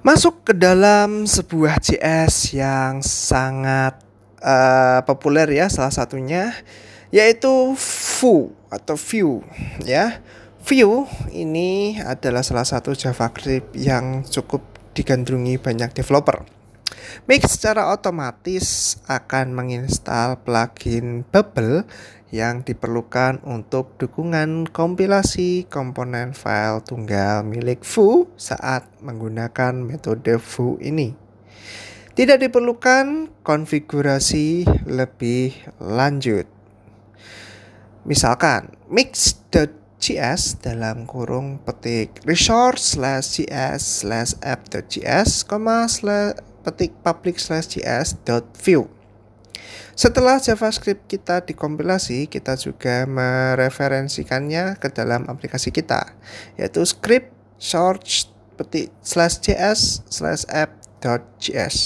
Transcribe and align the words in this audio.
Masuk 0.00 0.48
ke 0.48 0.56
dalam 0.56 1.28
sebuah 1.28 1.76
JS 1.76 2.56
yang 2.56 3.04
sangat 3.04 4.00
uh, 4.40 5.04
populer 5.04 5.44
ya 5.52 5.68
salah 5.68 5.92
satunya 5.92 6.56
yaitu 7.12 7.76
Vue 8.16 8.48
atau 8.72 8.96
Vue 8.96 9.44
ya. 9.84 10.24
Vue 10.64 11.04
ini 11.36 12.00
adalah 12.00 12.40
salah 12.40 12.64
satu 12.64 12.96
JavaScript 12.96 13.76
yang 13.76 14.24
cukup 14.24 14.64
digandrungi 14.96 15.60
banyak 15.60 15.92
developer. 15.92 16.48
Mix 17.28 17.60
secara 17.60 17.92
otomatis 17.92 18.96
akan 19.04 19.52
menginstal 19.52 20.40
plugin 20.40 21.28
Bubble 21.28 21.84
yang 22.30 22.62
diperlukan 22.62 23.42
untuk 23.42 23.98
dukungan 23.98 24.70
kompilasi 24.70 25.66
komponen 25.66 26.30
file 26.30 26.82
tunggal 26.86 27.42
milik 27.42 27.82
Foo 27.82 28.30
saat 28.38 28.86
menggunakan 29.02 29.74
metode 29.82 30.38
Foo 30.38 30.78
ini. 30.78 31.14
Tidak 32.14 32.38
diperlukan 32.38 33.30
konfigurasi 33.42 34.66
lebih 34.86 35.54
lanjut. 35.82 36.46
Misalkan 38.06 38.74
mix.js 38.86 40.42
dalam 40.62 41.06
kurung 41.06 41.62
petik 41.62 42.22
resource 42.26 42.98
slash 42.98 43.42
js 43.42 44.06
slash 44.06 44.32
app.js, 44.42 45.46
slash 45.46 46.34
petik 46.60 46.92
public 47.00 47.40
slash 47.40 47.72
js 47.72 48.20
dot 48.24 48.44
setelah 50.00 50.40
JavaScript 50.40 51.04
kita 51.12 51.44
dikompilasi, 51.44 52.24
kita 52.32 52.56
juga 52.56 53.04
mereferensikannya 53.04 54.80
ke 54.80 54.88
dalam 54.88 55.28
aplikasi 55.28 55.68
kita, 55.68 56.16
yaitu 56.56 56.80
script 56.88 57.36
source 57.60 58.32
petik 58.56 58.88
slash 59.04 59.44
js 59.44 60.00
slash 60.08 60.48
app 60.48 60.72
dot 61.04 61.20
js. 61.36 61.76